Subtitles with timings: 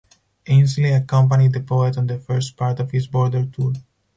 [0.47, 3.73] Ainslie accompanied the poet on the first part of his Border Tour.